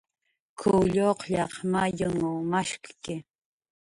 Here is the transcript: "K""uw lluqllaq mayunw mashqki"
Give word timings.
"K""uw 0.59 0.83
lluqllaq 0.95 1.53
mayunw 1.71 2.23
mashqki" 2.51 3.15